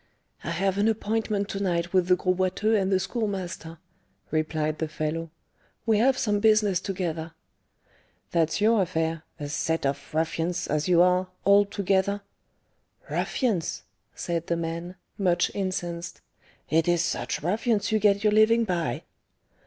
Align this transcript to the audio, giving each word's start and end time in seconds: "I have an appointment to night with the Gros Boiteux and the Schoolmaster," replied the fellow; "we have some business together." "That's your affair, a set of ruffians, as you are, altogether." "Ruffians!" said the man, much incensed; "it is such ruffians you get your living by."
"I 0.43 0.49
have 0.49 0.79
an 0.79 0.87
appointment 0.87 1.47
to 1.49 1.61
night 1.61 1.93
with 1.93 2.07
the 2.07 2.15
Gros 2.15 2.35
Boiteux 2.35 2.73
and 2.75 2.91
the 2.91 2.99
Schoolmaster," 2.99 3.77
replied 4.31 4.79
the 4.79 4.87
fellow; 4.87 5.29
"we 5.85 5.99
have 5.99 6.17
some 6.17 6.39
business 6.39 6.79
together." 6.81 7.33
"That's 8.31 8.59
your 8.59 8.81
affair, 8.81 9.21
a 9.39 9.47
set 9.47 9.85
of 9.85 10.11
ruffians, 10.11 10.65
as 10.65 10.87
you 10.87 11.03
are, 11.03 11.27
altogether." 11.45 12.21
"Ruffians!" 13.11 13.83
said 14.15 14.47
the 14.47 14.57
man, 14.57 14.95
much 15.19 15.51
incensed; 15.53 16.21
"it 16.67 16.87
is 16.87 17.03
such 17.03 17.43
ruffians 17.43 17.91
you 17.91 17.99
get 17.99 18.23
your 18.23 18.33
living 18.33 18.63
by." 18.63 19.03